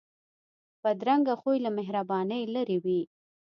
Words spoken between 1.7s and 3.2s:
مهربانۍ لرې وي